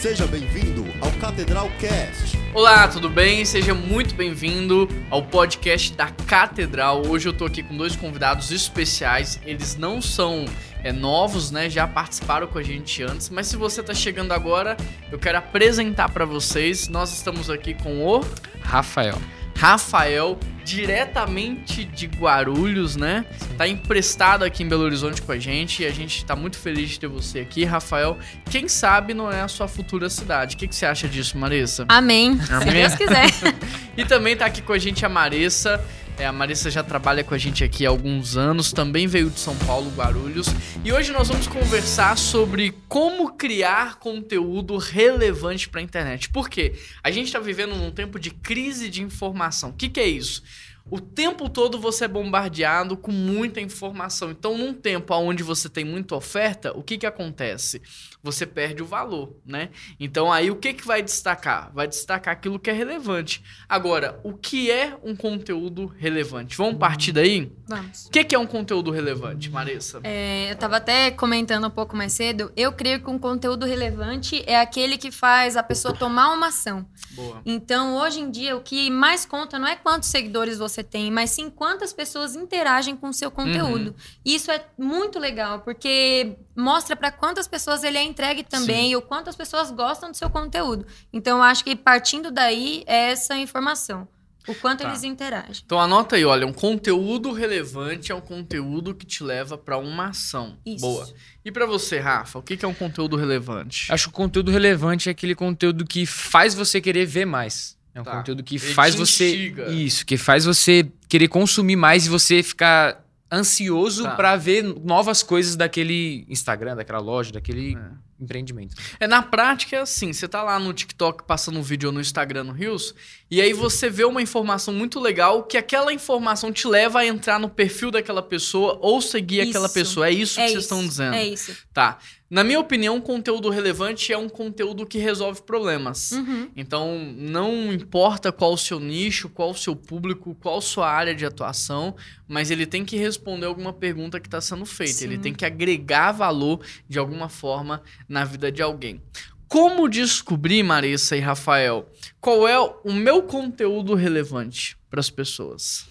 [0.00, 2.34] Seja bem-vindo ao Catedral Cast.
[2.54, 3.44] Olá, tudo bem?
[3.44, 7.06] Seja muito bem-vindo ao podcast da Catedral.
[7.06, 9.38] Hoje eu tô aqui com dois convidados especiais.
[9.44, 10.46] Eles não são
[10.82, 11.68] é, novos, né?
[11.68, 14.74] Já participaram com a gente antes, mas se você tá chegando agora,
[15.12, 16.88] eu quero apresentar para vocês.
[16.88, 18.24] Nós estamos aqui com o
[18.62, 19.18] Rafael.
[19.60, 23.26] Rafael, diretamente de Guarulhos, né?
[23.58, 26.88] Tá emprestado aqui em Belo Horizonte com a gente e a gente tá muito feliz
[26.88, 28.18] de ter você aqui, Rafael.
[28.50, 30.56] Quem sabe não é a sua futura cidade.
[30.56, 31.84] O que, que você acha disso, Marissa?
[31.90, 32.40] Amém.
[32.48, 32.60] Amém.
[32.60, 33.26] Se Deus quiser.
[33.98, 35.84] E também tá aqui com a gente a Marissa.
[36.20, 39.40] É, a Marissa já trabalha com a gente aqui há alguns anos, também veio de
[39.40, 40.48] São Paulo, Guarulhos.
[40.84, 46.28] E hoje nós vamos conversar sobre como criar conteúdo relevante para a internet.
[46.28, 46.74] Por quê?
[47.02, 49.70] A gente está vivendo num tempo de crise de informação.
[49.70, 50.42] O que, que é isso?
[50.90, 54.30] O tempo todo você é bombardeado com muita informação.
[54.30, 57.80] Então, num tempo onde você tem muita oferta, o que, que acontece?
[58.22, 59.70] Você perde o valor, né?
[59.98, 61.70] Então, aí o que, que vai destacar?
[61.72, 63.42] Vai destacar aquilo que é relevante.
[63.68, 66.56] Agora, o que é um conteúdo relevante?
[66.56, 67.52] Vamos partir daí?
[67.66, 68.06] Vamos.
[68.06, 70.00] O que, que é um conteúdo relevante, Marissa?
[70.02, 72.52] É, eu tava até comentando um pouco mais cedo.
[72.56, 76.84] Eu creio que um conteúdo relevante é aquele que faz a pessoa tomar uma ação.
[77.12, 77.40] Boa.
[77.46, 81.30] Então, hoje em dia, o que mais conta não é quantos seguidores você tem, mas
[81.30, 83.94] sim quantas pessoas interagem com o seu conteúdo.
[84.24, 89.02] Isso é muito legal, porque mostra para quantas pessoas ele é entregue também e o
[89.02, 90.86] quanto as pessoas gostam do seu conteúdo.
[91.12, 94.06] Então, eu acho que partindo daí é essa informação.
[94.48, 94.88] O quanto Tá.
[94.88, 95.62] eles interagem.
[95.64, 100.08] Então anota aí, olha, um conteúdo relevante é um conteúdo que te leva para uma
[100.08, 100.56] ação.
[100.64, 100.80] Isso.
[100.80, 101.06] Boa.
[101.44, 103.92] E para você, Rafa, o que, que é um conteúdo relevante?
[103.92, 107.78] Acho que o conteúdo relevante é aquele conteúdo que faz você querer ver mais.
[107.94, 108.16] É um Tá.
[108.16, 109.28] conteúdo que Ele faz você.
[109.30, 109.68] instiga.
[109.70, 114.14] Isso, que faz você querer consumir mais e você ficar ansioso Tá.
[114.16, 118.22] pra ver novas coisas daquele Instagram, daquela loja, daquele É.
[118.22, 118.74] empreendimento.
[118.98, 122.00] É, na prática é assim, você tá lá no TikTok passando um vídeo ou no
[122.00, 122.94] Instagram no Reels,
[123.30, 127.38] e aí você vê uma informação muito legal que aquela informação te leva a entrar
[127.38, 129.74] no perfil daquela pessoa ou seguir aquela Isso.
[129.74, 130.08] pessoa.
[130.08, 130.74] É isso que é vocês isso.
[130.74, 131.14] estão dizendo.
[131.14, 131.56] É isso.
[131.72, 131.98] Tá.
[132.28, 136.12] Na minha opinião, um conteúdo relevante é um conteúdo que resolve problemas.
[136.12, 136.48] Uhum.
[136.56, 141.26] Então, não importa qual o seu nicho, qual o seu público, qual sua área de
[141.26, 141.96] atuação,
[142.28, 144.92] mas ele tem que responder alguma pergunta que está sendo feita.
[144.92, 145.06] Sim.
[145.06, 149.00] Ele tem que agregar valor de alguma forma na vida de alguém.
[149.50, 151.90] Como descobrir, Marissa e Rafael,
[152.20, 155.88] qual é o meu conteúdo relevante para as pessoas?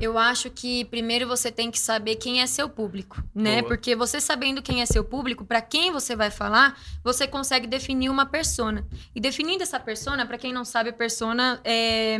[0.00, 3.60] Eu acho que primeiro você tem que saber quem é seu público, né?
[3.60, 3.68] Boa.
[3.68, 8.10] Porque você sabendo quem é seu público, para quem você vai falar, você consegue definir
[8.10, 8.84] uma persona.
[9.14, 12.18] E definindo essa persona, para quem não sabe, persona é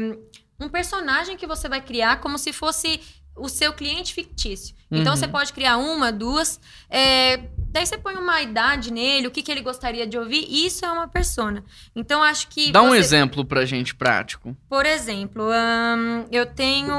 [0.60, 3.00] um personagem que você vai criar como se fosse
[3.36, 4.74] o seu cliente fictício.
[4.91, 5.16] Então Uhum.
[5.19, 7.38] você pode criar uma, duas, é,
[7.70, 10.84] daí você põe uma idade nele, o que, que ele gostaria de ouvir, e isso
[10.84, 11.64] é uma persona.
[11.94, 14.56] Então acho que Dá um você- exemplo pra gente prático.
[14.69, 15.42] por exemplo,
[16.30, 16.94] eu tenho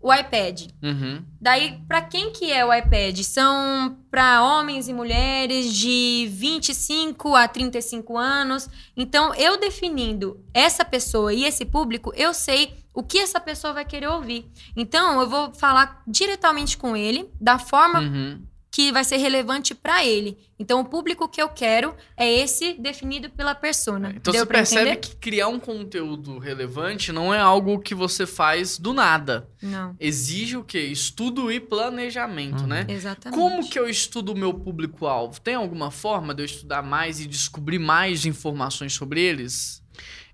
[0.00, 0.68] o iPad.
[0.82, 1.22] Uhum.
[1.40, 3.18] Daí, para quem que é o iPad?
[3.22, 8.68] São para homens e mulheres de 25 a 35 anos.
[8.96, 13.84] Então, eu definindo essa pessoa e esse público, eu sei o que essa pessoa vai
[13.84, 14.50] querer ouvir.
[14.74, 18.42] Então, eu vou falar diretamente com ele, da forma Uhum.
[18.70, 20.36] que vai ser relevante para ele.
[20.58, 24.12] Então, o público que eu quero é esse definido pela persona.
[24.16, 25.00] Então Deu você pra percebe entender?
[25.00, 29.48] que criar um conteúdo relevante não é algo que você faz do nada.
[29.62, 30.80] Não, Exige o quê?
[30.80, 32.66] Estudo e planejamento, Uhum.
[32.66, 32.86] né?
[32.88, 33.38] exatamente.
[33.40, 35.40] Como que eu estudo o meu público-alvo?
[35.40, 39.82] Tem alguma forma de eu estudar mais e descobrir mais informações sobre eles?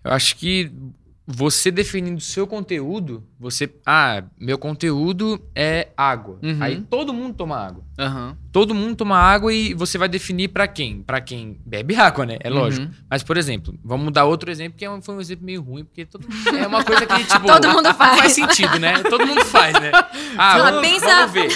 [0.05, 0.73] Eu acho que
[1.35, 3.73] você definindo o seu conteúdo, você.
[3.87, 6.39] Ah, meu conteúdo é água.
[6.43, 6.59] Uhum.
[6.61, 7.83] Aí todo mundo toma água.
[7.99, 8.37] Aham.
[8.51, 11.03] Todo mundo toma água e você vai definir pra quem?
[11.03, 12.39] Pra quem bebe água, né?
[12.41, 12.87] É lógico.
[12.87, 12.93] Uhum.
[13.09, 16.05] Mas, por exemplo, vamos dar outro exemplo, que é foi um exemplo meio ruim, porque
[16.07, 17.47] todo mundo- é uma coisa que, tipo...
[17.47, 18.19] Todo mundo faz.
[18.19, 19.03] Faz sentido, né?
[19.03, 19.91] Todo mundo faz, né?
[20.39, 21.49] Ah, Ela vamos, pensa- vamos ver.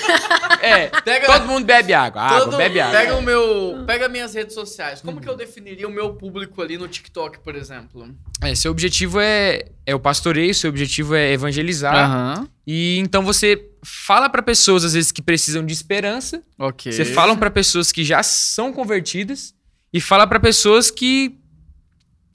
[0.60, 2.22] É, Pega- todo mundo bebe água.
[2.22, 2.98] Água, Todo- bebe água.
[2.98, 5.00] Pega o meu, pega minhas redes sociais.
[5.00, 8.08] Como que eu definiria o meu público ali no TikTok, por exemplo?
[8.42, 11.94] É, seu objetivo é, é o pastoreio, seu objetivo é evangelizar.
[11.94, 12.48] Aham.
[12.66, 16.42] E então você fala pra pessoas, às vezes, que precisam de esperança.
[16.58, 16.90] Ok.
[16.92, 19.54] Você fala pra pessoas que já são convertidas.
[19.92, 21.38] E fala pra pessoas que,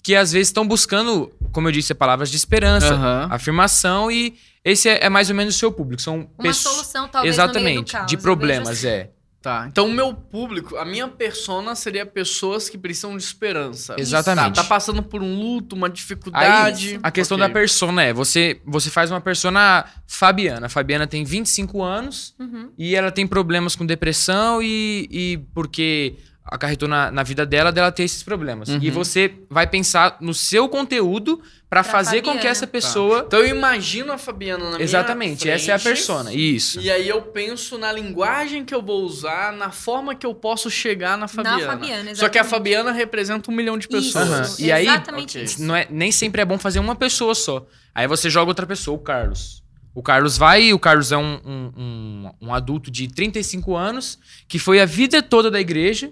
[0.01, 2.94] que às vezes estão buscando, como eu disse, palavras de esperança.
[2.94, 3.28] Aham.
[3.30, 6.01] afirmação e esse é, é mais ou menos o seu público.
[6.01, 8.07] São Uma pessoas- solução, talvez, no meio do Exatamente, caos.
[8.07, 8.88] de problemas, assim.
[8.88, 9.10] é.
[9.41, 9.65] Tá.
[9.67, 13.95] Então o meu público, a minha persona seria pessoas que precisam de esperança.
[13.97, 14.53] Exatamente.
[14.55, 16.99] Tá, tá passando por um luto, uma dificuldade.
[17.01, 17.47] A questão Ok.
[17.47, 20.67] da persona é, você, você faz uma persona Fabiana.
[20.67, 22.69] A Fabiana tem 25 anos Uhum.
[22.77, 27.91] e ela tem problemas com depressão e, e porque acarretou na, na vida dela, dela
[27.91, 28.69] ter esses problemas.
[28.69, 28.79] Uhum.
[28.81, 31.38] E você vai pensar no seu conteúdo
[31.69, 33.23] pra Pra fazer com que essa pessoa.
[33.25, 36.33] Então eu imagino a Fabiana na minha Exatamente, essa é a persona.
[36.33, 36.81] Isso.
[36.81, 40.69] E aí eu penso na linguagem que eu vou usar, na forma que eu posso
[40.69, 41.65] chegar na Fabiana.
[41.65, 42.49] Fabiana, Só que a exatamente.
[42.49, 44.49] Fabiana representa um milhão de pessoas.
[44.49, 45.43] Isso, E aí- exatamente Ok.
[45.43, 45.63] isso.
[45.63, 47.65] Não é, nem sempre é bom fazer uma pessoa só.
[47.95, 49.63] Aí você joga outra pessoa, o Carlos.
[49.95, 54.59] O Carlos vai, o Carlos é um, um, um, um adulto de 35 anos que
[54.59, 56.11] foi a vida toda da igreja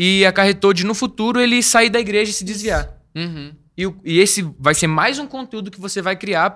[0.00, 2.88] e acarretou de no futuro ele sair da igreja e se desviar.
[3.16, 3.52] Uhum.
[3.76, 6.50] E, e esse vai ser mais um conteúdo que você vai criar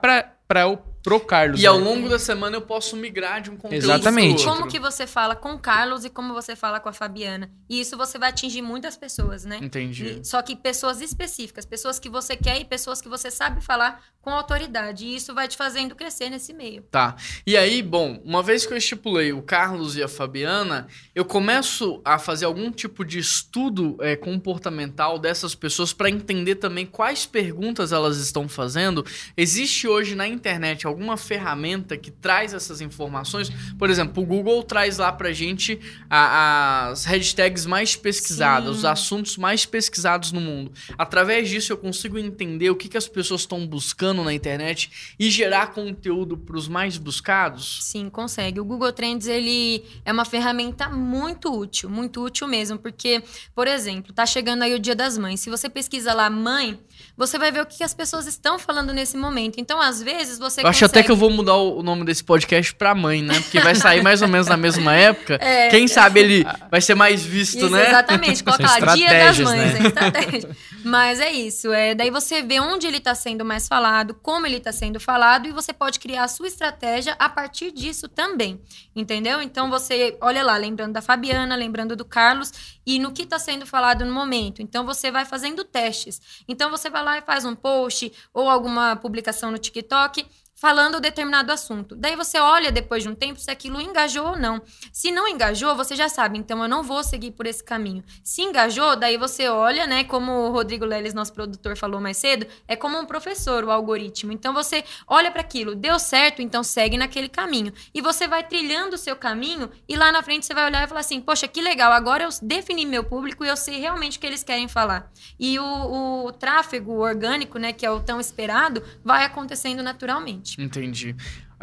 [0.68, 1.60] o- pro Carlos.
[1.60, 1.84] E ao né?
[1.84, 4.44] longo da semana eu posso migrar de um conteúdo Exatamente.
[4.44, 7.50] Como que você fala com o Carlos e como você fala com a Fabiana.
[7.68, 9.58] E isso você vai atingir muitas pessoas, né?
[9.60, 10.20] Entendi.
[10.20, 14.02] E- Só que pessoas específicas, pessoas que você quer e pessoas que você sabe falar
[14.20, 15.04] com autoridade.
[15.04, 16.82] E isso vai te fazendo crescer nesse meio.
[16.90, 17.16] Tá.
[17.44, 22.00] E aí, bom, uma vez que eu estipulei o Carlos e a Fabiana, eu começo
[22.04, 27.90] a fazer algum tipo de estudo é, comportamental dessas pessoas para entender também quais perguntas
[27.92, 29.04] elas estão fazendo.
[29.36, 33.50] Existe hoje na internet alguma ferramenta que traz essas informações?
[33.78, 38.78] Por exemplo, o Google traz lá pra gente a- as hashtags mais pesquisadas, Sim.
[38.78, 40.72] os assuntos mais pesquisados no mundo.
[40.96, 45.30] Através disso eu consigo entender o que, que as pessoas estão buscando na internet e
[45.30, 47.78] gerar conteúdo para os mais buscados?
[47.82, 48.60] Sim, consegue.
[48.60, 53.22] O Google Trends ele é uma ferramenta muito útil, muito útil mesmo, porque,
[53.54, 55.40] por exemplo, tá chegando aí o Dia das Mães.
[55.40, 56.78] Se você pesquisa lá mãe,
[57.16, 59.58] você vai ver o que as pessoas estão falando nesse momento.
[59.60, 60.98] Então, às vezes você eu acho consegue...
[60.98, 63.40] até que eu vou mudar o nome desse podcast pra mãe, né?
[63.40, 65.38] Porque vai sair mais ou menos na mesma época.
[65.40, 65.68] É.
[65.68, 67.88] Quem sabe ele vai ser mais visto, Isso, né?
[67.88, 69.80] Exatamente, coloca lá, Dia das estratégias, Mães, né?
[69.80, 70.50] é estratégia.
[70.84, 74.56] Mas é isso, é, daí você vê onde ele está sendo mais falado, como ele
[74.56, 78.60] está sendo falado, e você pode criar a sua estratégia a partir disso também,
[78.94, 79.40] entendeu?
[79.40, 82.52] Então você olha lá, lembrando da Fabiana, lembrando do Carlos,
[82.84, 84.60] e no que está sendo falado no momento.
[84.60, 86.20] Então você vai fazendo testes.
[86.48, 90.26] Então você vai lá e faz um post ou alguma publicação no TikTok
[90.62, 91.96] falando determinado assunto.
[91.96, 94.62] Daí você olha depois de um tempo se aquilo engajou ou não.
[94.92, 98.04] Se não engajou, você já sabe, então eu não vou seguir por esse caminho.
[98.22, 102.46] Se engajou, daí você olha, né, como o Rodrigo Leles, nosso produtor, falou mais cedo,
[102.68, 104.30] é como um professor, o algoritmo.
[104.30, 107.72] Então você olha para aquilo, deu certo, então segue naquele caminho.
[107.92, 110.86] E você vai trilhando o seu caminho e lá na frente você vai olhar e
[110.86, 114.20] falar assim: "Poxa, que legal, agora eu defini meu público e eu sei realmente o
[114.20, 115.10] que eles querem falar".
[115.40, 120.51] E o, o tráfego orgânico, né, que é o tão esperado, vai acontecendo naturalmente.
[120.58, 121.14] Entendi.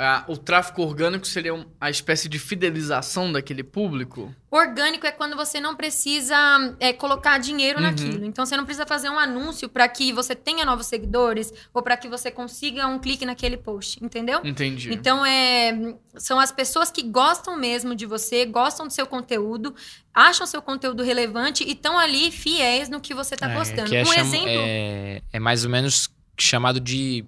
[0.01, 4.33] Ah, o tráfego orgânico seria a espécie de fidelização daquele público?
[4.49, 6.37] Orgânico é quando você não precisa
[6.79, 7.85] é, colocar dinheiro Uhum.
[7.85, 8.23] naquilo.
[8.25, 11.97] Então você não precisa fazer um anúncio para que você tenha novos seguidores ou para
[11.97, 14.39] que você consiga um clique naquele post, entendeu?
[14.45, 14.93] Entendi.
[14.93, 19.75] Então é, são as pessoas que gostam mesmo de você, gostam do seu conteúdo,
[20.13, 23.89] acham seu conteúdo relevante e estão ali fiéis no que você está É, postando.
[23.89, 24.47] que é, um exemplo.
[24.49, 26.09] é, é mais ou menos
[26.39, 27.25] chamado de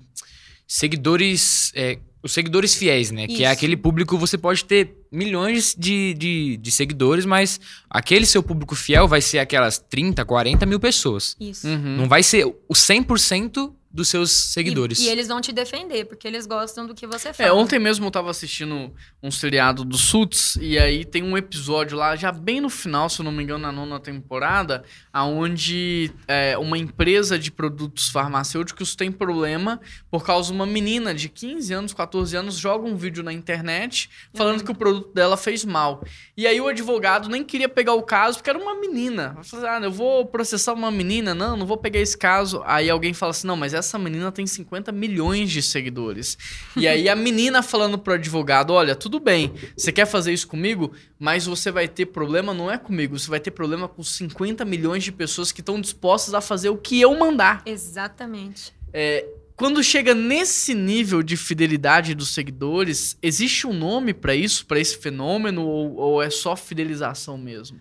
[0.71, 1.71] seguidores.
[1.75, 3.25] é, os seguidores fiéis, né?
[3.25, 3.53] Que é Isso.
[3.53, 7.59] aquele público, você pode ter milhões de, de, de seguidores, mas
[7.89, 11.35] aquele seu público fiel vai ser aquelas 30, 40 mil pessoas.
[11.39, 11.67] Isso.
[11.67, 11.97] Uhum.
[11.97, 14.99] Não vai ser o 100% dos seus seguidores.
[14.99, 17.49] E, e eles vão te defender, porque eles gostam do que você fala.
[17.49, 21.97] É, ontem mesmo eu tava assistindo um seriado do Suits, e aí tem um episódio
[21.97, 26.57] lá, já bem no final, se eu não me engano, na nona temporada, aonde é,
[26.57, 29.79] uma empresa de produtos farmacêuticos tem problema
[30.09, 34.09] por causa de uma menina de 15 anos, 14 anos, joga um vídeo na internet
[34.33, 36.03] falando que o produto dela fez mal.
[36.37, 39.37] E aí o advogado nem queria pegar o caso, porque era uma menina.
[39.43, 42.61] Falar, ah, eu vou processar uma menina, não, não vou pegar esse caso.
[42.65, 46.37] Aí alguém fala assim, não, mas essa menina tem 50 milhões de seguidores.
[46.75, 50.91] E aí a menina falando pro advogado, olha, tudo bem, você quer fazer isso comigo,
[51.19, 55.03] mas você vai ter problema não é comigo, você vai ter problema com 50 milhões
[55.03, 57.61] de pessoas que estão dispostas a fazer o que eu mandar.
[57.65, 58.73] Exatamente.
[59.61, 64.97] Quando chega nesse nível de fidelidade dos seguidores, existe um nome pra isso, pra esse
[64.97, 67.79] fenômeno, ou, ou é só fidelização mesmo?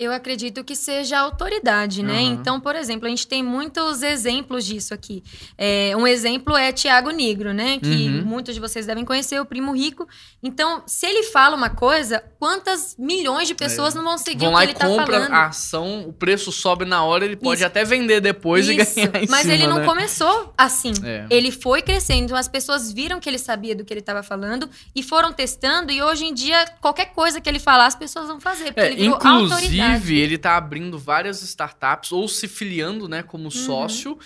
[0.00, 2.20] Eu acredito que seja autoridade, né?
[2.20, 2.22] Aham.
[2.34, 5.24] Então, por exemplo, a gente tem muitos exemplos disso aqui.
[5.58, 7.80] É, um exemplo é Tiago Negro, né?
[7.80, 8.22] Que Uhum.
[8.24, 10.06] muitos de vocês devem conhecer, o primo rico.
[10.40, 14.56] Então, se ele fala uma coisa, quantas milhões de pessoas não vão seguir Vão o
[14.58, 15.32] que ele tá compram falando?
[15.32, 17.66] a ação, o preço sobe na hora, ele pode Isso.
[17.66, 19.84] até vender depois Isso, e ganhar em mas cima, ele não né?
[19.84, 20.92] começou assim.
[21.04, 21.26] É.
[21.28, 24.70] Ele foi crescendo, então as pessoas viram que ele sabia do que ele estava falando
[24.94, 25.90] e foram testando.
[25.90, 28.66] E hoje em dia, qualquer coisa que ele falar, as pessoas vão fazer.
[28.66, 29.87] Porque É, ele virou autoridade.
[29.96, 33.26] Inclusive, ele tá abrindo várias startups ou se filiando, né, Uhum.
[33.26, 34.18] como sócio.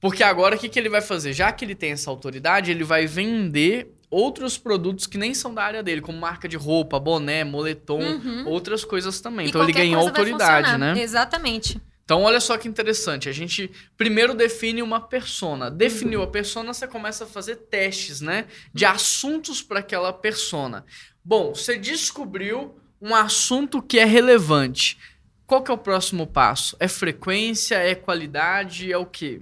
[0.00, 1.32] Porque agora o que, que ele vai fazer?
[1.32, 5.62] Já que ele tem essa autoridade, ele vai vender outros produtos que nem são da
[5.62, 8.44] área dele, como marca de roupa, boné, moletom, Uhum.
[8.48, 9.46] outras coisas também.
[9.46, 10.94] E então ele ganhou autoridade, né?
[11.00, 11.80] Exatamente.
[12.02, 13.28] Então, olha só que interessante.
[13.28, 15.70] A gente primeiro define uma persona.
[15.70, 16.24] Definiu Uhum.
[16.24, 18.46] a persona, você começa a fazer testes, né?
[18.74, 20.84] De assuntos para aquela persona.
[21.24, 24.98] Bom, você descobriu um assunto que é relevante.
[25.46, 26.76] Qual que é o próximo passo?
[26.78, 27.74] É frequência?
[27.76, 28.92] É qualidade?
[28.92, 29.40] É o quê?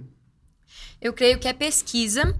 [1.01, 2.35] Eu creio que é pesquisa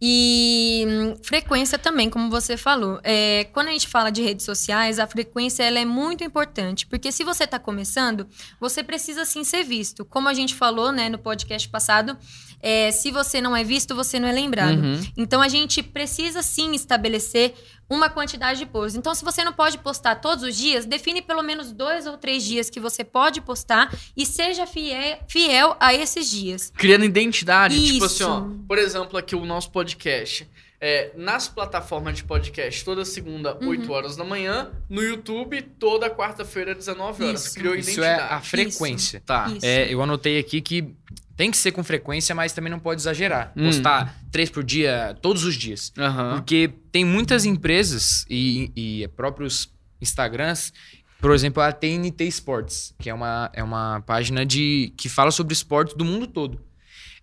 [0.00, 3.00] e hum, frequência também, como você falou.
[3.02, 7.10] É, quando a gente fala de redes sociais, a frequência ela é muito importante, porque
[7.10, 8.26] se você está começando,
[8.60, 10.04] você precisa sim ser visto.
[10.04, 12.16] Como a gente falou né, no podcast passado,
[12.60, 14.78] é, se você não é visto, você não é lembrado.
[14.78, 15.00] Uhum.
[15.16, 17.54] Então a gente precisa sim estabelecer
[17.88, 18.96] uma quantidade de posts.
[18.96, 22.42] Então, se você não pode postar todos os dias, define pelo menos dois ou três
[22.42, 26.70] dias que você pode postar e seja fiel, fiel a esses dias.
[26.76, 27.74] Criando identidade.
[27.74, 28.28] Tipo assim, Isso.
[28.28, 28.46] ó.
[28.66, 30.48] Por exemplo, aqui o nosso podcast.
[30.80, 33.70] É, nas plataformas de podcast, toda segunda, Uhum.
[33.70, 34.70] 8 horas da manhã.
[34.88, 37.46] No YouTube, toda quarta-feira, 19 horas.
[37.46, 37.54] Isso.
[37.54, 38.32] Criou Isso é identidade.
[38.34, 39.22] a frequência.
[39.26, 39.48] Tá.
[39.48, 39.66] Isso.
[39.66, 40.94] É, eu anotei aqui que
[41.36, 43.52] tem que ser com frequência, mas também não pode exagerar.
[43.56, 43.64] Hum.
[43.66, 45.92] Postar três por dia, todos os dias.
[45.98, 46.36] Aham.
[46.36, 50.72] Porque tem muitas empresas e, e próprios Instagrams,
[51.20, 55.52] por exemplo, a TNT Sports, que é uma, é uma página de que fala sobre
[55.52, 56.60] esportes do mundo todo.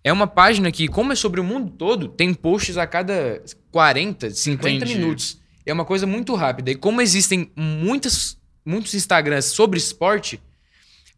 [0.06, 4.30] É uma página que, como é sobre o mundo todo, tem posts a cada 40,
[4.30, 4.94] 50 Entendi.
[4.94, 5.40] minutos.
[5.66, 6.70] É uma coisa muito rápida.
[6.70, 10.40] E como existem muitas, muitos Instagrams sobre esporte,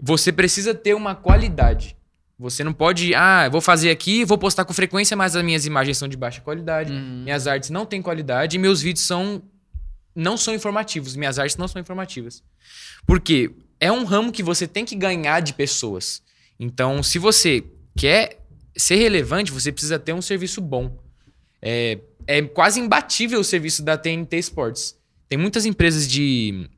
[0.00, 1.99] você precisa ter uma qualidade.
[2.38, 5.99] Você não pode, ah, vou fazer aqui, vou postar com frequência, mas as minhas imagens
[5.99, 6.90] são de baixa qualidade.
[6.90, 7.25] Uhum.
[7.25, 9.42] Minhas artes não têm qualidade e meus vídeos são
[10.16, 11.14] não são informativos.
[11.14, 12.42] Minhas artes não são informativas.
[13.07, 16.23] Porque é um ramo que você tem que ganhar de pessoas.
[16.59, 17.62] Então, se você
[17.95, 18.48] quer
[18.78, 20.97] ser relevante, você precisa ter um serviço bom.
[21.61, 24.97] É, é quase imbatível o serviço da TNT Sports.
[25.28, 26.68] Tem muitas empresas de,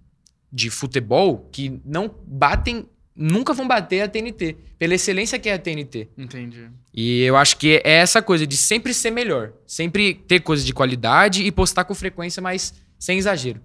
[0.51, 5.59] de futebol que não batem, nunca vão bater a TNT, pela excelência que é a
[5.59, 6.09] TNT.
[6.17, 6.69] Entendi.
[6.93, 9.53] E eu acho que é essa coisa de sempre ser melhor.
[9.67, 13.61] Sempre ter coisa de qualidade e postar com frequência, mas sem exagero.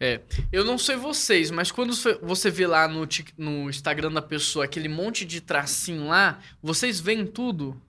[0.00, 0.20] É,
[0.50, 2.18] eu não sei vocês, mas quando você-
[2.50, 3.06] vê lá no,
[3.36, 7.80] no Instagram da pessoa aquele monte de tracinho lá, vocês veem tudo?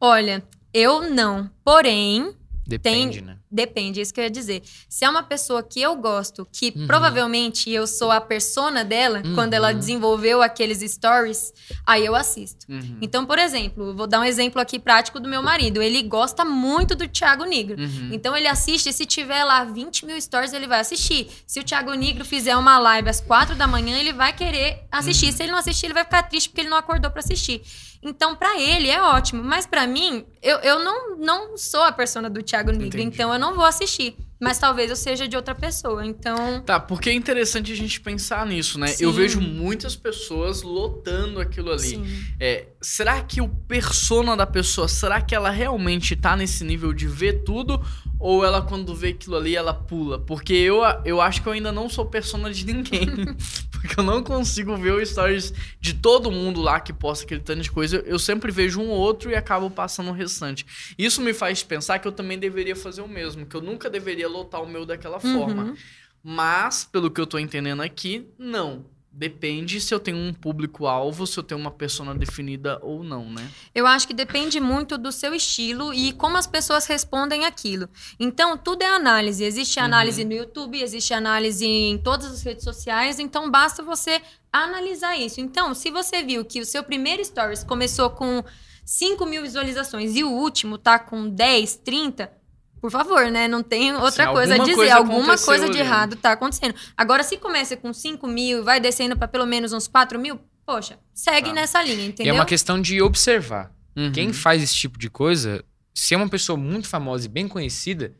[0.00, 1.50] Olha, eu não.
[1.64, 2.34] Porém,
[2.70, 3.36] Depende, Tem- né?
[3.50, 4.62] Depende, é isso que eu ia dizer.
[4.88, 6.86] Se é uma pessoa que eu gosto, que Uhum.
[6.86, 9.78] provavelmente eu sou a persona dela, quando ela Uhum.
[9.78, 11.52] desenvolveu aqueles stories,
[11.86, 12.66] aí eu assisto.
[12.68, 12.98] Uhum.
[13.02, 15.82] Então, por exemplo, vou dar um exemplo aqui prático do meu marido.
[15.82, 17.80] Ele gosta muito do Thiago Negro.
[17.82, 18.10] Uhum.
[18.12, 21.28] Então ele assiste, se tiver lá 20 mil stories, ele vai assistir.
[21.46, 25.26] Se o Thiago Negro fizer uma live às 4 da manhã, ele vai querer assistir.
[25.26, 25.32] Uhum.
[25.32, 27.62] Se ele não assistir, ele vai ficar triste porque ele não acordou pra assistir.
[28.02, 29.42] Então, pra ele é ótimo.
[29.42, 32.86] Mas pra mim, eu, eu não, não sou a persona do Thiago Negro.
[32.86, 33.04] Entendi.
[33.04, 34.16] Então eu não vou assistir.
[34.40, 36.04] Mas talvez eu seja de outra pessoa.
[36.04, 36.62] Então.
[36.62, 38.86] Tá, porque é interessante a gente pensar nisso, né?
[38.86, 39.04] Sim.
[39.04, 42.00] Eu vejo muitas pessoas lotando aquilo ali.
[42.40, 47.06] É, será que o persona da pessoa, será que ela realmente tá nesse nível de
[47.06, 47.84] ver tudo?
[48.18, 50.18] Ou ela, quando vê aquilo ali, ela pula?
[50.18, 53.08] Porque eu, eu acho que eu ainda não sou persona de ninguém.
[53.80, 57.62] porque eu não consigo ver os stories de todo mundo lá que posta aquele tanto
[57.62, 57.96] de coisa.
[58.06, 60.66] Eu sempre vejo um ou outro e acabo passando o restante.
[60.98, 63.46] Isso me faz pensar que eu também deveria fazer o mesmo.
[63.46, 65.64] Que eu nunca deveria lotar o meu daquela forma.
[65.64, 65.76] Uhum.
[66.22, 68.84] Mas, pelo que eu tô entendendo aqui, não.
[69.12, 73.50] Depende se eu tenho um público-alvo, se eu tenho uma persona definida ou não, né?
[73.74, 77.88] Eu acho que depende muito do seu estilo e como as pessoas respondem aquilo.
[78.20, 79.42] Então, tudo é análise.
[79.44, 85.18] Existe análise no YouTube, existe análise em todas as redes sociais, então basta você analisar
[85.18, 85.40] isso.
[85.40, 88.44] Então, se você viu que o seu primeiro stories começou com
[88.84, 92.39] 5 mil visualizações e o último tá com 10, 30,
[92.80, 93.46] por favor, né?
[93.46, 94.74] Não tem outra Sim, coisa a dizer.
[94.74, 96.74] coisa alguma coisa de errado tá acontecendo.
[96.96, 100.40] Agora, se começa com 5 mil e vai descendo para pelo menos uns 4 mil,
[100.64, 101.54] poxa, segue Tá.
[101.54, 102.34] nessa linha, E entendeu?
[102.34, 103.70] é uma questão de observar.
[103.96, 104.12] Uhum.
[104.12, 108.14] Quem faz esse tipo de coisa, se é uma pessoa muito famosa e bem conhecida,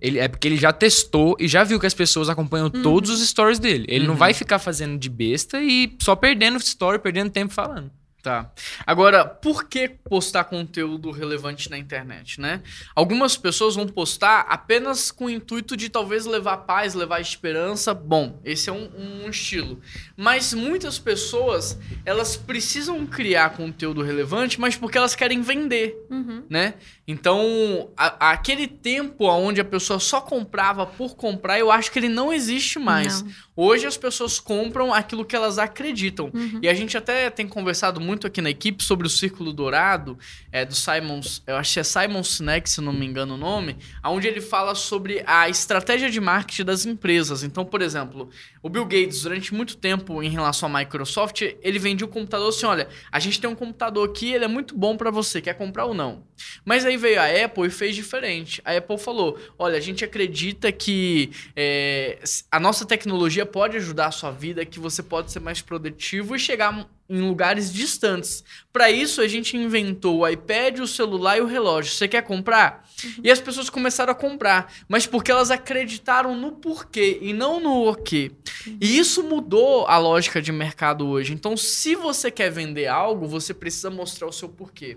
[0.00, 2.82] ele, é porque ele já testou e já viu que as pessoas acompanham Uhum.
[2.82, 3.84] todos os stories dele.
[3.88, 4.18] Ele não Uhum.
[4.18, 7.90] vai ficar fazendo de besta e só perdendo story, perdendo tempo falando.
[8.22, 8.50] Tá.
[8.86, 12.62] Agora, por que postar conteúdo relevante na internet, né?
[12.94, 17.94] Algumas pessoas vão postar apenas com o intuito de talvez levar paz, levar esperança.
[17.94, 18.90] Bom, esse é um,
[19.24, 19.80] um estilo.
[20.16, 25.96] Mas muitas pessoas, elas precisam criar conteúdo relevante, mas porque elas querem vender.
[26.10, 26.44] Uhum.
[26.50, 26.74] né?
[27.06, 32.08] Então, a- aquele tempo onde a pessoa só comprava por comprar, eu acho que ele
[32.08, 33.22] não existe mais.
[33.22, 33.30] Não.
[33.56, 36.30] Hoje as pessoas compram aquilo que elas acreditam.
[36.32, 36.60] Uhum.
[36.62, 40.18] E a gente até tem conversado muito aqui na equipe sobre o Círculo Dourado,
[40.50, 43.76] é, do Simon, eu acho que é Simon Sinek, se não me engano o nome,
[44.04, 47.44] onde ele fala sobre a estratégia de marketing das empresas.
[47.44, 48.28] Então, por exemplo,
[48.60, 52.66] o Bill Gates, durante muito tempo em relação à Microsoft, ele vendia o computador assim:
[52.66, 55.84] olha, a gente tem um computador aqui, ele é muito bom para você, quer comprar
[55.84, 56.24] ou não?
[56.64, 58.60] Mas aí veio a Apple e fez diferente.
[58.64, 62.18] A Apple falou: olha, a gente acredita que é,
[62.50, 66.38] a nossa tecnologia pode ajudar a sua vida, que você pode ser mais produtivo e
[66.40, 66.72] chegar
[67.10, 68.44] em lugares distantes.
[68.72, 71.92] Para isso, a gente inventou o iPad, o celular e o relógio.
[71.92, 72.86] Você quer comprar?
[73.02, 73.14] Uhum.
[73.24, 77.88] E as pessoas começaram a comprar, mas porque elas acreditaram no porquê e não no
[77.88, 78.30] o quê.
[78.66, 78.78] Uhum.
[78.80, 81.32] E isso mudou a lógica de mercado hoje.
[81.32, 84.96] Então, se você quer vender algo, você precisa mostrar o seu porquê.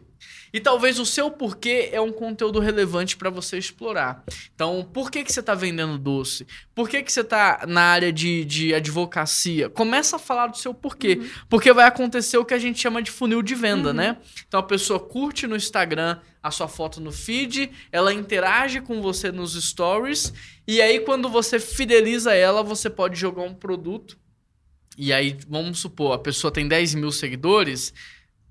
[0.53, 4.24] E talvez o seu porquê é um conteúdo relevante para você explorar.
[4.53, 6.46] Então, por que, que você está vendendo doce?
[6.75, 9.68] Por que, que você está na área de, de advocacia?
[9.68, 11.18] Começa a falar do seu porquê.
[11.20, 11.30] Uhum.
[11.50, 13.96] Porque vai acontecer o que a gente chama de funil de venda, uhum.
[13.96, 14.17] né?
[14.48, 19.32] Então, a pessoa curte no Instagram a sua foto no feed, ela interage com você
[19.32, 20.34] nos stories,
[20.67, 24.17] e aí quando você fideliza ela, você pode jogar um produto.
[24.98, 27.93] E aí, vamos supor, a pessoa tem 10 mil seguidores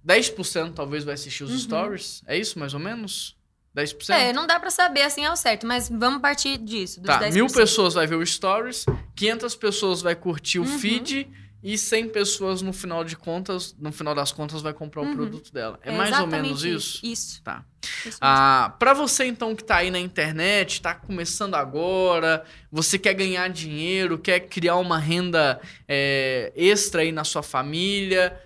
[0.06, 1.58] 10% talvez vai assistir os uhum.
[1.58, 2.22] stories.
[2.26, 3.36] É isso, mais ou menos?
[3.76, 4.10] 10%?
[4.10, 7.00] É, não dá para saber assim ao certo, mas vamos partir disso.
[7.00, 7.32] Dos tá, 10%.
[7.32, 8.84] mil pessoas vai ver o stories,
[9.16, 10.78] 500 pessoas vai curtir o uhum.
[10.78, 11.28] feed
[11.62, 15.12] e 100 pessoas no final de contas, no final das contas vai comprar uhum.
[15.12, 15.78] o produto dela.
[15.82, 17.00] É, é mais ou menos isso?
[17.04, 17.42] Isso.
[17.42, 17.64] Tá.
[18.04, 23.14] Isso ah, para você então que tá aí na internet, tá começando agora, você quer
[23.14, 28.36] ganhar dinheiro, quer criar uma renda é, extra aí na sua família,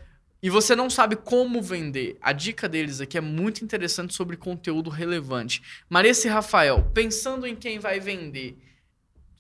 [0.42, 2.18] e você não sabe como vender.
[2.20, 5.62] A dica deles aqui é muito interessante sobre conteúdo relevante.
[5.88, 8.58] Marissa e Rafael, pensando em quem vai vender,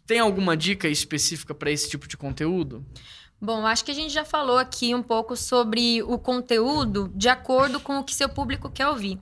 [0.06, 2.84] tem alguma dica específica para esse tipo de conteúdo?
[3.40, 7.78] Bom, acho que a gente já falou aqui um pouco sobre o conteúdo de acordo
[7.78, 9.18] com o que seu público quer ouvir.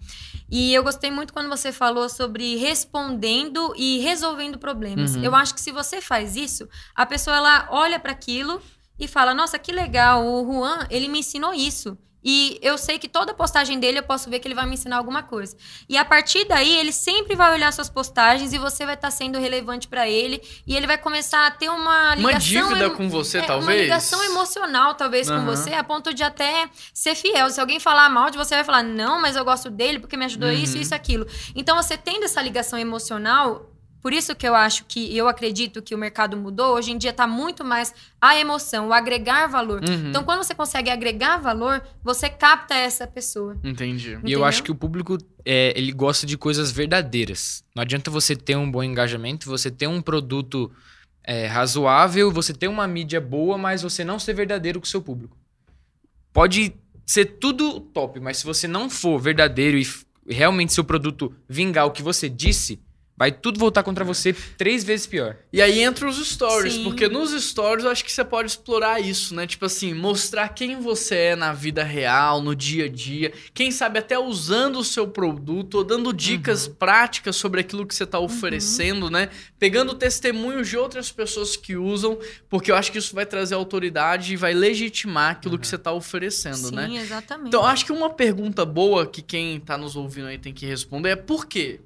[0.49, 5.17] E eu gostei muito quando você falou sobre respondendo e resolvendo problemas.
[5.17, 5.25] Uhum.
[5.25, 8.63] Eu acho que se você faz isso, a pessoa ela olha para aquilo
[8.99, 11.99] e fala: Nossa, que legal, o Juan, ele me ensinou isso.
[12.25, 14.97] E eu sei que toda postagem dele eu posso ver que ele vai me ensinar
[14.97, 15.55] alguma coisa.
[15.89, 19.11] E a partir daí, ele sempre vai olhar suas postagens e você vai estar tá
[19.11, 20.41] sendo relevante para ele.
[20.67, 22.31] E ele vai começar a ter uma ligação.
[22.31, 23.69] Uma dívida com você, é, talvez?
[23.69, 25.41] Uma ligação emocional, talvez, uhum.
[25.41, 27.51] com você, a ponto de até ser fiel.
[27.51, 30.25] Se alguém falar mal de você, vai falar: Não, mas eu gosto dele porque me
[30.25, 30.55] ajudou uhum.
[30.55, 31.27] isso, isso, aquilo.
[31.55, 33.74] Então, você tendo essa ligação emocional,
[34.05, 36.75] por isso que eu acho que eu acredito que o mercado mudou.
[36.75, 39.83] Hoje em dia está muito mais a emoção, o agregar valor.
[39.83, 40.11] Uhum.
[40.11, 43.57] Então, quando você consegue agregar valor, você capta essa pessoa.
[43.65, 44.11] Entendi.
[44.11, 44.29] Entendeu?
[44.29, 47.65] E eu acho que o público é, ele gosta de coisas verdadeiras.
[47.75, 50.71] Não adianta você ter um bom engajamento, você ter um produto
[51.25, 55.01] é, razoável, você ter uma mídia boa, mas você não ser verdadeiro com o seu
[55.01, 55.35] público.
[56.31, 56.75] Pode
[57.07, 59.87] ser tudo top, mas se você não for verdadeiro e
[60.29, 62.79] realmente seu produto vingar o que você disse,
[63.17, 65.37] Vai tudo voltar contra você três vezes pior.
[65.53, 66.85] E aí entra os stories, Sim.
[66.85, 69.47] porque nos stories eu acho que você pode explorar isso, né?
[69.47, 73.33] Tipo assim, mostrar quem você é na vida real, no dia a dia.
[73.53, 76.75] Quem sabe até usando o seu produto, ou dando dicas uhum.
[76.75, 78.25] práticas sobre aquilo que você está uhum.
[78.25, 79.11] oferecendo, uhum.
[79.11, 79.29] né?
[79.61, 82.19] Pegando testemunhos de outras pessoas que usam,
[82.51, 85.61] porque eu acho que isso vai trazer autoridade e vai legitimar aquilo uhum.
[85.61, 86.89] que você está oferecendo, Sim, né?
[86.89, 87.47] Sim, exatamente.
[87.47, 91.11] Então, acho que uma pergunta boa que quem está nos ouvindo aí tem que responder
[91.11, 91.79] é por quê?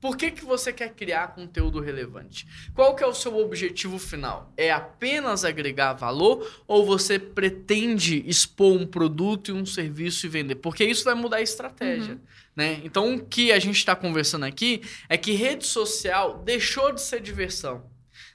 [0.00, 2.46] Por que, que você quer criar conteúdo relevante?
[2.74, 4.50] Qual que é o seu objetivo final?
[4.56, 10.54] É apenas agregar valor ou você pretende expor um produto e um serviço e vender?
[10.54, 12.14] Porque isso vai mudar a estratégia.
[12.14, 12.20] Uhum.
[12.56, 12.80] Né?
[12.82, 17.20] Então, o que a gente está conversando aqui é que rede social deixou de ser
[17.20, 17.84] diversão.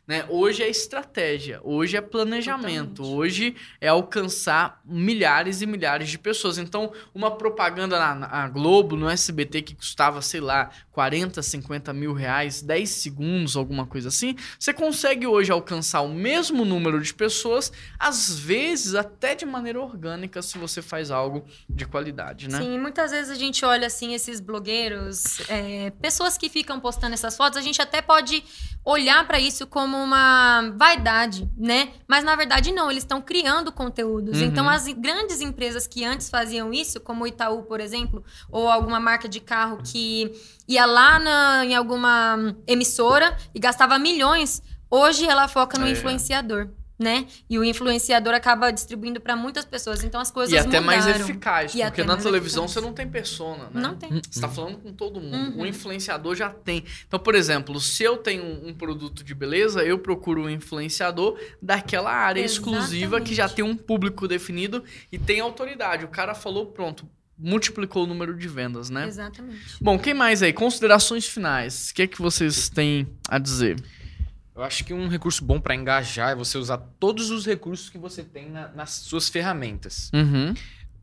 [0.08, 0.24] Né?
[0.30, 3.18] Hoje é estratégia, hoje é planejamento, Totalmente.
[3.18, 6.60] hoje é alcançar milhares e milhares de pessoas.
[6.60, 12.14] Então, uma propaganda na, na, Globo, no SBT, que custava, sei lá, 40, 50 mil
[12.14, 17.72] reais, 10 segundos, alguma coisa assim, você consegue hoje alcançar o mesmo número de pessoas,
[17.98, 22.60] às vezes até de maneira orgânica, se você faz algo de qualidade, né?
[22.60, 27.36] Sim, muitas vezes a gente olha assim esses blogueiros, é, pessoas que ficam postando essas
[27.36, 28.44] fotos, a gente até pode
[28.86, 31.90] olhar para isso como uma vaidade, né?
[32.08, 34.40] Mas na verdade não, eles estão criando conteúdos.
[34.40, 34.48] Uhum.
[34.48, 39.00] Então as grandes empresas que antes faziam isso, como o Itaú, por exemplo, ou alguma
[39.00, 40.32] marca de carro que
[40.68, 45.92] ia lá na, em alguma emissora e gastava milhões, hoje ela foca no é.
[45.92, 46.70] influenciador.
[46.98, 47.26] Né?
[47.50, 50.04] E o influenciador acaba distribuindo para muitas pessoas.
[50.04, 50.86] Então as coisas E até mudaram.
[50.86, 52.74] mais eficaz, E porque na televisão eficaz.
[52.74, 53.82] você não tem persona, né?
[53.82, 54.22] Não tem.
[54.30, 55.36] Você tá falando com todo mundo.
[55.56, 55.62] Uhum.
[55.62, 56.84] O influenciador já tem.
[57.08, 62.12] Então, por exemplo, se eu tenho um produto de beleza, eu procuro um influenciador daquela
[62.12, 63.56] área exclusiva que já Exatamente.
[63.56, 66.06] tem um público definido e tem autoridade.
[66.06, 69.08] O cara falou, pronto, multiplicou o número de vendas, né?
[69.08, 69.60] Exatamente.
[69.82, 70.54] Bom, quem mais aí?
[70.54, 71.90] Considerações finais.
[71.90, 73.76] O que é que vocês têm a dizer?
[74.56, 77.98] Eu acho que um recurso bom pra engajar é você usar todos os recursos que
[77.98, 80.10] você tem na- nas suas ferramentas.
[80.14, 80.54] Uhum.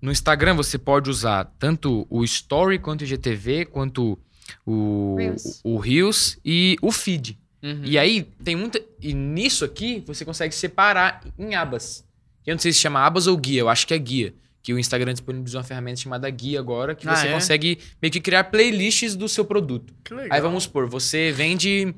[0.00, 4.18] No Instagram você pode usar tanto o Story quanto o IGTV, quanto
[4.66, 5.60] o Reels.
[5.62, 7.38] o, o Reels e o Feed.
[7.62, 7.82] Uhum.
[7.84, 8.80] E aí tem muita.
[9.00, 12.04] E nisso aqui você consegue separar em abas.
[12.44, 14.34] Eu não sei se chama abas ou guia, eu acho que é guia.
[14.62, 17.32] Que o Instagram disponibilizou uma ferramenta chamada guia agora, que Ah, você é?
[17.32, 19.92] consegue meio que criar playlists do seu produto.
[20.04, 20.28] Que legal.
[20.32, 21.94] Aí vamos supor, você vende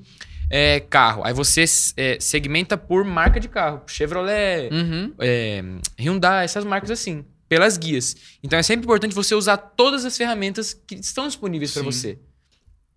[0.56, 1.64] é, carro, aí você
[1.96, 3.82] é, segmenta por marca de carro.
[3.88, 5.12] Chevrolet, Uhum.
[5.18, 5.64] é,
[5.98, 8.14] Hyundai, essas marcas assim, pelas guias.
[8.40, 12.20] Então é sempre importante você usar todas as ferramentas que estão disponíveis para você.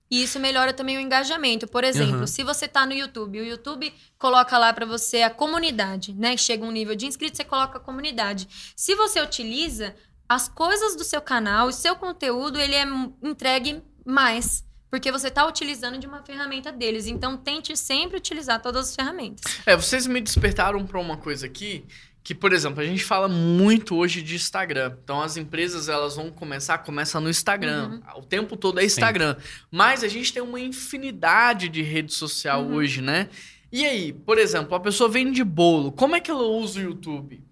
[0.09, 1.67] E isso melhora também o engajamento.
[1.67, 2.27] Por exemplo, Uhum.
[2.27, 6.37] se você tá no YouTube, o YouTube coloca lá para você a comunidade, né?
[6.37, 8.47] Chega um nível de inscritos, você coloca a comunidade.
[8.75, 9.95] Se você utiliza
[10.29, 12.85] as coisas do seu canal, o seu conteúdo, ele é
[13.23, 14.63] entregue mais.
[14.97, 17.05] Porque você tá utilizando de uma ferramenta deles.
[17.05, 19.43] Então, tente sempre utilizar todas as ferramentas.
[19.63, 21.85] É, vocês me despertaram pra uma coisa aqui,
[22.23, 24.97] que, por exemplo, a gente fala muito hoje de Instagram.
[25.03, 28.01] Então, as empresas, elas vão começar, começa no Instagram.
[28.15, 29.35] O tempo todo é Instagram.
[29.69, 33.29] Mas a gente tem uma infinidade de rede social hoje, né?
[33.71, 35.91] E aí, por exemplo, a pessoa vende bolo.
[35.91, 37.46] Como é que ela usa o YouTube?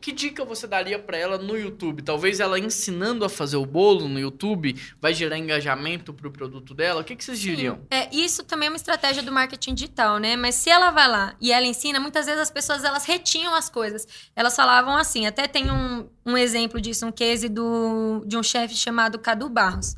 [0.00, 2.02] Que dica você daria pra ela no YouTube?
[2.02, 7.00] Talvez ela ensinando a fazer o bolo no YouTube vai gerar engajamento pro produto dela?
[7.00, 7.80] O que, que vocês diriam?
[7.90, 10.36] É, isso também é uma estratégia do marketing digital, né?
[10.36, 13.68] Mas se ela vai lá e ela ensina, muitas vezes as pessoas elas retinham as
[13.68, 14.06] coisas.
[14.36, 18.74] Elas falavam assim, até tem um, um exemplo disso, um case do, de um chefe
[18.74, 19.96] chamado Cadu Barros.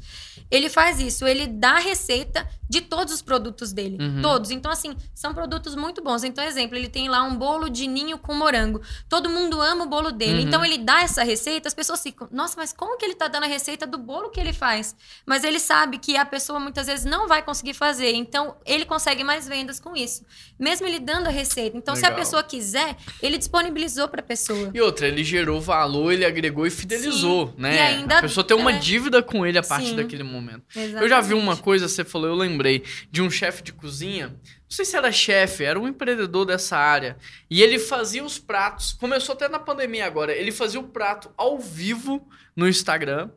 [0.50, 3.96] Ele faz isso, ele dá a receita de todos os produtos dele.
[4.00, 4.20] Uhum.
[4.22, 4.50] Todos.
[4.50, 6.22] Então, assim, são produtos muito bons.
[6.24, 8.80] Então, exemplo, ele tem lá um bolo de ninho com morango.
[9.08, 10.40] Todo mundo ama o bolo dele.
[10.42, 10.48] Uhum.
[10.48, 13.44] Então, ele dá essa receita, as pessoas ficam, nossa, mas como que ele tá dando
[13.44, 14.94] a receita do bolo que ele faz?
[15.26, 18.12] Mas ele sabe que a pessoa muitas vezes não vai conseguir fazer.
[18.14, 20.24] Então, ele consegue mais vendas com isso.
[20.58, 21.76] Mesmo ele dando a receita.
[21.76, 22.24] Então, se a Legal.
[22.24, 24.70] pessoa quiser, ele disponibilizou pra pessoa.
[24.74, 27.76] E outra, ele gerou valor, ele agregou e fidelizou, né?
[27.76, 28.78] E ainda- a pessoa tem uma é.
[28.78, 29.96] dívida com ele a partir Sim.
[29.96, 30.64] daquele momento.
[30.74, 31.08] Eu Exatamente.
[31.10, 34.28] já vi uma coisa, você falou, eu lembrei, de um chefe de cozinha.
[34.28, 37.16] Não sei se era chefe, era um empreendedor dessa área.
[37.48, 38.92] E ele fazia os pratos.
[38.92, 40.32] Começou até na pandemia agora.
[40.32, 43.30] Ele fazia o prato ao vivo no Instagram.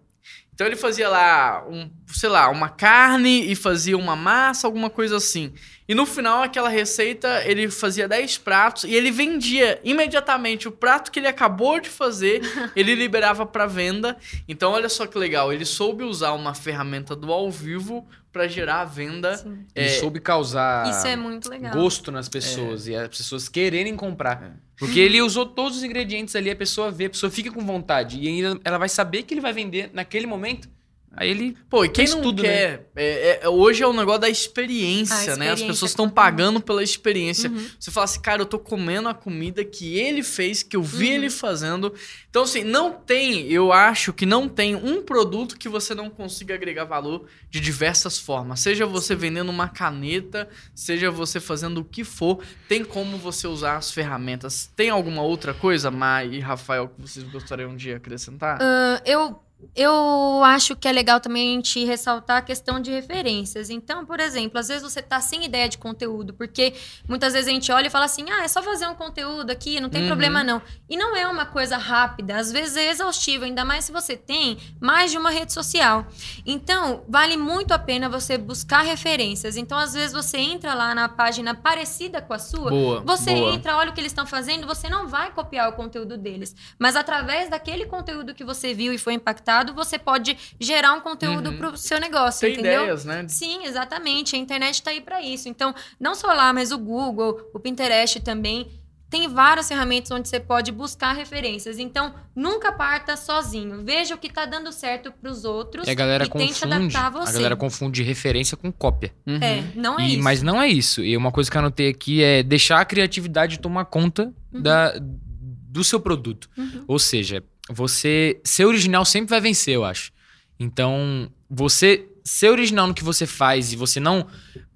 [0.54, 5.18] Então ele fazia lá, um, sei lá, uma carne e fazia uma massa, alguma coisa
[5.18, 5.54] assim.
[5.92, 11.12] E no final, aquela receita, ele fazia 10 pratos e ele vendia imediatamente o prato
[11.12, 12.40] que ele acabou de fazer,
[12.78, 14.16] ele liberava para venda.
[14.48, 18.80] Então, olha só que legal, ele soube usar uma ferramenta do ao vivo para gerar
[18.80, 19.36] a venda.
[19.36, 19.66] Sim.
[19.76, 21.74] Ele É, soube causar Isso é muito legal.
[21.74, 24.56] gosto nas pessoas e as pessoas quererem comprar.
[24.78, 28.18] Porque ele usou todos os ingredientes ali, a pessoa vê, a pessoa fica com vontade.
[28.18, 30.70] E ainda ela vai saber que ele vai vender naquele momento.
[31.13, 31.58] Aí ele.
[31.69, 32.89] Pô, e quem não tudo, quer?
[32.95, 35.24] é- é- hoje é o negócio da experiência, A né?
[35.26, 37.50] As experiência pessoas estão pagando pela experiência.
[37.50, 37.67] Uhum.
[37.78, 41.08] Você fala assim, cara, eu tô comendo a comida que ele fez, que eu vi
[41.08, 41.13] Uhum.
[41.13, 41.93] ele fazendo.
[42.30, 46.54] Então, assim, não tem, eu acho que não tem um produto que você não consiga
[46.56, 48.62] agregar valor de diversas formas.
[48.62, 53.76] Seja você vendendo uma caneta, seja você fazendo o que for, tem como você usar
[53.76, 54.71] as ferramentas.
[54.78, 58.58] Tem alguma outra coisa, Mai e Rafael, que vocês gostariam de acrescentar?
[58.62, 59.41] Ah, eu,
[59.76, 63.69] eu acho que é legal também a gente ressaltar a questão de referências.
[63.69, 66.74] Então, por exemplo, às vezes você tá sem ideia de conteúdo, porque
[67.08, 69.80] muitas vezes a gente olha e fala assim: ah, é só fazer um conteúdo aqui,
[69.80, 70.08] não tem Uhum.
[70.08, 70.62] problema não.
[70.89, 74.58] E não é uma coisa rápida, às vezes é exaustivo, ainda mais se você tem
[74.80, 76.06] mais de uma rede social.
[76.45, 79.56] Então, vale muito a pena você buscar referências.
[79.58, 83.02] Então, às vezes você entra lá na página parecida com a sua, Boa.
[83.02, 83.54] você boa.
[83.54, 86.56] entra, olha o que eles estão fazendo, você não vai copiar o conteúdo deles.
[86.80, 91.50] Mas através daquele conteúdo que você viu e foi impactado, você pode gerar um conteúdo
[91.52, 91.58] Uhum.
[91.58, 92.82] pro seu negócio, Tem entendeu?
[92.84, 93.26] ideias, né?
[93.28, 94.36] Sim, exatamente.
[94.36, 95.48] A internet está aí para isso.
[95.50, 98.68] Então, não só lá, mas o Google, o Pinterest também.
[99.10, 101.78] Tem várias ferramentas onde você pode buscar referências.
[101.78, 103.84] Então, nunca parta sozinho.
[103.84, 106.74] Veja o que está dando certo para os outros E a galera e tente confunde.
[106.96, 107.30] adaptar a você.
[107.30, 109.14] A galera confunde referência com cópia.
[109.28, 109.36] Uhum.
[109.42, 110.24] É, não é E- isso.
[110.24, 111.04] Mas não é isso.
[111.04, 114.62] E uma coisa que eu anotei aqui é deixar a criatividade tomar conta Uhum.
[114.62, 116.50] da, do seu produto.
[116.58, 116.86] Uhum.
[116.88, 120.12] Ou seja, você ser original sempre vai vencer, eu acho.
[120.60, 124.28] Então, você ser original no que você faz e você não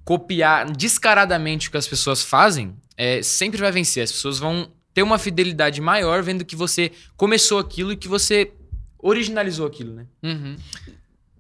[0.04, 4.04] copiar descaradamente o que as pessoas fazem, é, sempre vai vencer.
[4.04, 8.52] As pessoas vão ter uma fidelidade maior vendo que você começou aquilo e que você
[8.98, 10.06] originalizou aquilo, né?
[10.24, 10.56] Uhum.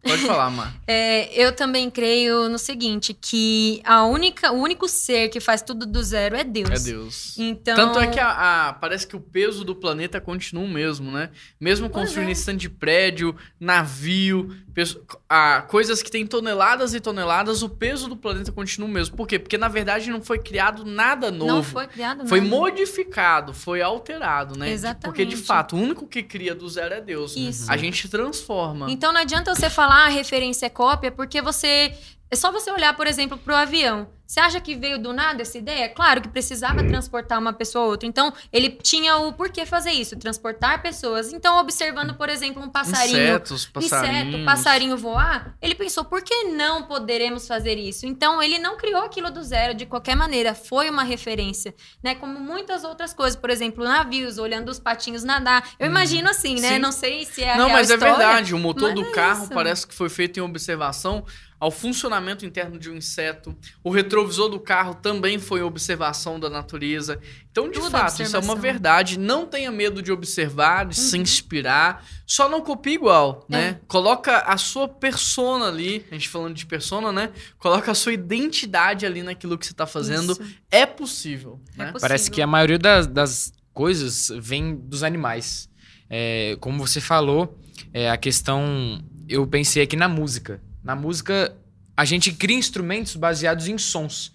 [0.06, 0.74] Pode falar, Mar.
[0.88, 5.84] É, eu também creio no seguinte, que a única, o único ser que faz tudo
[5.86, 6.70] do zero é Deus.
[6.70, 7.36] É Deus.
[7.39, 11.12] Então, Tanto é que a, a- parece que o peso do planeta continua o mesmo,
[11.12, 11.32] né?
[11.60, 12.34] Mesmo Pois construindo é.
[12.34, 18.15] stand de prédio, navio, peso- a, coisas que têm toneladas e toneladas, o peso do
[18.15, 19.15] planeta continua o mesmo.
[19.15, 19.39] Por quê?
[19.39, 21.52] Porque na verdade não foi criado nada novo.
[21.52, 22.56] não foi criado Foi nada.
[22.56, 24.70] modificado, foi alterado, né?
[24.70, 25.06] Exatamente.
[25.06, 27.36] Porque de fato, o único que cria do zero é Deus.
[27.36, 27.72] Isso.
[27.72, 28.86] A gente transforma.
[28.91, 31.93] Então não adianta você falar a referência cópia, porque você.
[32.29, 34.08] É só você olhar, por exemplo, pro avião.
[34.26, 35.88] Você acha que veio do nada essa ideia?
[35.90, 38.08] Claro que precisava transportar uma pessoa ou outra.
[38.08, 41.32] Então, ele tinha o porquê fazer isso, transportar pessoas.
[41.32, 43.20] Então, observando, por exemplo, um passarinho.
[43.20, 44.28] Insetos, passarinhos.
[44.28, 48.06] Inseto, passarinho voar, ele pensou, por que não poderemos fazer isso?
[48.06, 52.16] Então, ele não criou aquilo do zero de qualquer maneira, foi uma referência, né?
[52.16, 55.70] Como muitas outras coisas, por exemplo, navios, olhando os patinhos nadar.
[55.80, 56.74] Eu imagino assim, né?
[56.74, 56.80] Sim.
[56.80, 58.56] Não sei se é a Não, mas é história, verdade.
[58.56, 59.54] O motor do é carro isso.
[59.54, 61.24] parece que foi feito em observação
[61.60, 63.56] ao funcionamento interno de um inseto.
[63.84, 67.20] O retrovisor do carro também foi observação da natureza.
[67.52, 69.18] Então, de Tudo fato, isso é uma verdade.
[69.18, 71.06] Não tenha medo de observar, de Uhum.
[71.08, 72.06] se inspirar.
[72.26, 73.54] Só não copie igual, É.
[73.54, 73.80] né?
[73.88, 76.06] Coloca a sua persona ali.
[76.12, 77.32] A gente falando de persona, né?
[77.58, 80.34] Coloca a sua identidade ali naquilo que você tá fazendo.
[80.34, 80.44] Isso.
[80.70, 81.86] É possível, É né?
[81.86, 82.02] possível.
[82.02, 85.70] Parece que a maioria das, das coisas vem dos animais.
[86.10, 87.58] É, como você falou,
[87.94, 89.02] é, a questão.
[89.28, 90.62] Eu pensei aqui na música.
[90.86, 91.54] Na música,
[91.98, 94.32] a gente cria instrumentos baseados em sons.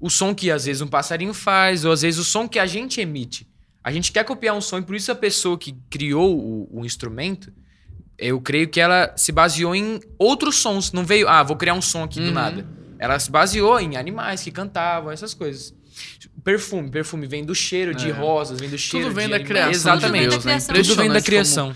[0.00, 2.66] O som que às vezes um passarinho faz, ou às vezes o som que a
[2.66, 3.46] gente emite.
[3.84, 6.84] A gente quer copiar um som, e por isso a pessoa que criou o, o
[6.86, 7.52] instrumento,
[8.18, 10.90] eu creio que ela se baseou em outros sons.
[10.92, 12.32] Não veio, ah, vou criar um som aqui do Uhum.
[12.32, 12.66] nada.
[12.98, 15.74] Ela se baseou em animais que cantavam, essas coisas.
[16.44, 18.12] Perfume, perfume vem do cheiro de É.
[18.12, 19.48] rosas, vem do cheiro vem de da animais.
[19.48, 20.22] criação Exatamente.
[20.22, 20.82] de Tudo Deus, vem né?
[20.82, 21.74] Tudo vem da criação.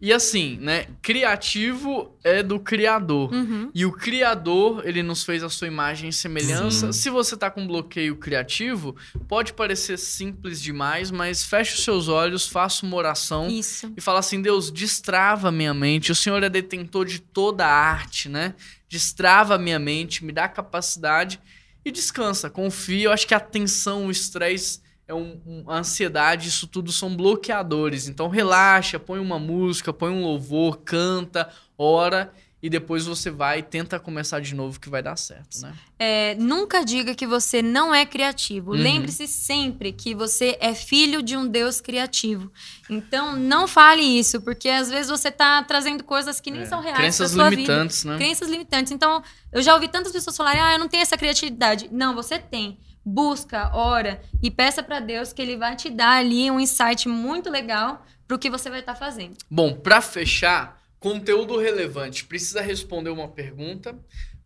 [0.00, 0.86] E assim, né?
[1.02, 3.32] Criativo é do Criador.
[3.34, 3.70] Uhum.
[3.74, 6.90] E o Criador, ele nos fez a sua imagem e semelhança.
[6.92, 8.96] Se você tá com bloqueio criativo,
[9.28, 13.92] pode parecer simples demais, mas feche os seus olhos, faça uma oração Isso.
[13.94, 16.10] e fala assim: Deus, destrava minha mente.
[16.10, 18.54] O Senhor é detentor de toda a arte, né?
[18.88, 21.38] Destrava minha mente, me dá capacidade
[21.84, 23.04] e descansa, confia.
[23.04, 24.80] Eu acho que a tensão, o estresse,
[25.10, 28.08] é um, um- a ansiedade, isso tudo são bloqueadores.
[28.08, 32.32] Então relaxa, põe uma música, põe um louvor, canta, ora.
[32.62, 35.72] E depois você vai e tenta começar de novo que vai dar certo, né?
[35.98, 38.72] É, nunca diga que você não é criativo.
[38.72, 38.76] Uhum.
[38.76, 42.52] Lembre-se sempre que você é filho de um Deus criativo.
[42.90, 46.82] Então, não fale isso, porque às vezes você tá trazendo coisas que nem É, são
[46.82, 48.12] reais Crenças limitantes, né?
[48.12, 48.24] vida.
[48.26, 48.92] Crenças limitantes.
[48.92, 51.88] Então, eu já ouvi tantas pessoas falarem: "Ah, eu não tenho essa criatividade".
[51.90, 52.78] Não, você tem.
[53.04, 57.50] Busca, ora e peça pra Deus que ele vai te dar ali um insight muito
[57.50, 59.36] legal pro que você vai estar fazendo.
[59.50, 62.24] Bom, pra fechar, conteúdo relevante.
[62.24, 63.98] Precisa responder uma pergunta,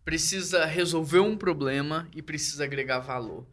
[0.04, 3.46] precisa resolver um problema e precisa agregar valor.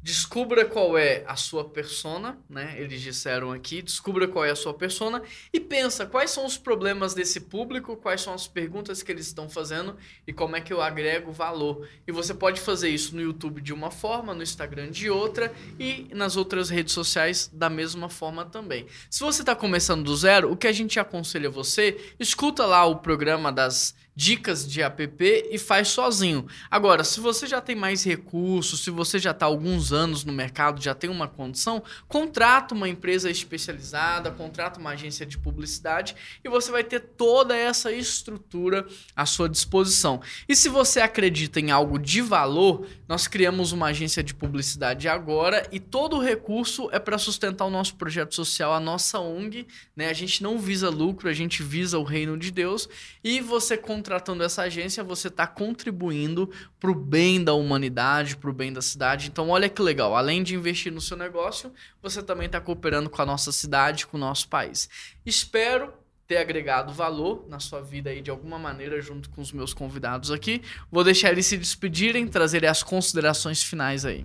[0.00, 2.76] Descubra qual é a sua persona, né?
[2.78, 5.20] Eles disseram aqui, descubra qual é a sua persona
[5.52, 9.48] e pensa quais são os problemas desse público, quais são as perguntas que eles estão
[9.48, 11.86] fazendo e como é que eu agrego valor.
[12.06, 16.08] E você pode fazer isso no YouTube de uma forma, no Instagram de outra e
[16.14, 18.86] nas outras redes sociais da mesma forma também.
[19.10, 22.96] Se você está começando do zero, o que a gente aconselha você, escuta lá o
[22.96, 26.44] programa das dicas de app e faz sozinho.
[26.68, 30.82] Agora, se você já tem mais recursos, se você já está alguns anos no mercado,
[30.82, 36.72] já tem uma condição, contrata uma empresa especializada, contrata uma agência de publicidade e você
[36.72, 40.20] vai ter toda essa estrutura à sua disposição.
[40.48, 45.64] E se você acredita em algo de valor, nós criamos uma agência de publicidade agora
[45.70, 50.08] e todo o recurso é para sustentar o nosso projeto social, a nossa ONG, né?
[50.08, 52.88] A gente não visa lucro, a gente visa o reino de Deus
[53.22, 53.76] e você
[54.08, 58.80] contratando essa agência, você está contribuindo para o bem da humanidade, para o bem da
[58.80, 59.28] cidade.
[59.28, 60.16] Então, olha que legal.
[60.16, 61.70] Além de investir no seu negócio,
[62.02, 64.88] você também está cooperando com a nossa cidade, com o nosso país.
[65.26, 65.92] Espero
[66.26, 70.30] ter agregado valor na sua vida aí de alguma maneira junto com os meus convidados
[70.30, 70.62] aqui.
[70.90, 74.24] Vou deixar eles se despedirem, trazerem as considerações finais aí.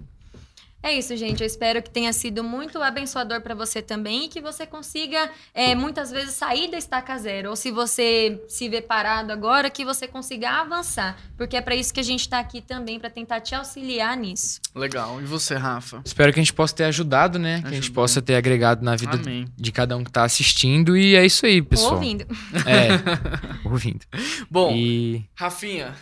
[0.84, 1.40] É isso, gente.
[1.40, 5.74] Eu espero que tenha sido muito abençoador para você também e que você consiga, é,
[5.74, 7.52] muitas vezes, sair da estaca zero.
[7.52, 11.18] Ou se você se vê parado agora, que você consiga avançar.
[11.38, 14.60] Porque é para isso que a gente está aqui também, para tentar te auxiliar nisso.
[14.76, 15.22] Legal.
[15.22, 16.02] E você, Rafa?
[16.04, 17.62] Espero que a gente possa ter ajudado, né?
[17.62, 18.04] Que a gente Ajudou.
[18.04, 19.48] possa ter agregado na vida Amém.
[19.56, 20.98] de cada um que tá assistindo.
[20.98, 21.94] E é isso aí, pessoal.
[21.94, 22.28] Ouvindo.
[22.68, 22.90] É,
[23.66, 24.06] ouvindo.
[24.52, 25.24] Bom, E.
[25.34, 25.96] Rafinha,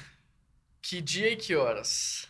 [0.81, 2.27] que dia e que horas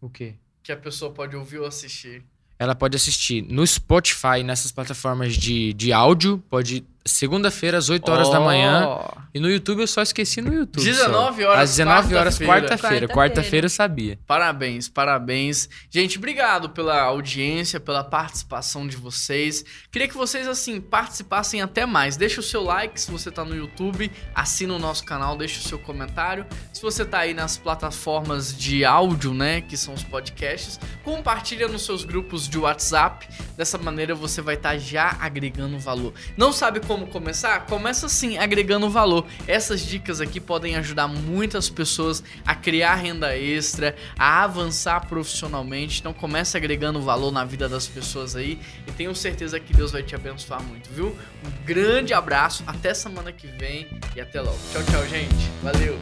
[0.00, 0.34] O quê?
[0.62, 2.24] Que a pessoa pode ouvir ou assistir?
[2.60, 6.44] ela pode assistir no Spotify, nessas plataformas de, de áudio.
[6.50, 6.84] Pode.
[7.04, 9.00] Segunda-feira, às 8 horas da manhã.
[9.32, 10.84] E no YouTube eu só esqueci no YouTube.
[10.84, 11.48] 19 só.
[11.48, 13.08] horas, Às 19 horas, quarta-feira.
[13.08, 13.66] quarta-feira.
[13.66, 14.18] Eu sabia.
[14.26, 15.68] Parabéns, parabéns.
[15.88, 19.64] Gente, obrigado pela audiência, pela participação de vocês.
[19.90, 22.16] Queria que vocês, assim, participassem até mais.
[22.16, 25.62] Deixa o seu like se você tá no YouTube, assina o nosso canal, deixa o
[25.68, 26.44] seu comentário.
[26.72, 31.84] Se você tá aí nas plataformas de áudio, né, que são os podcasts, compartilha nos
[31.84, 33.28] seus grupos de WhatsApp.
[33.56, 36.12] Dessa maneira você vai estar já agregando valor.
[36.36, 37.66] Não sabe como começar?
[37.66, 39.24] Começa assim, agregando valor.
[39.46, 46.00] Essas dicas aqui podem ajudar muitas pessoas a criar renda extra, a avançar profissionalmente.
[46.00, 50.02] Então comece agregando valor na vida das pessoas aí e tenho certeza que Deus vai
[50.02, 51.16] te abençoar muito, viu?
[51.46, 54.58] Um grande abraço, até semana que vem e até logo.
[54.72, 55.48] Tchau, tchau, gente.
[55.62, 55.96] Valeu.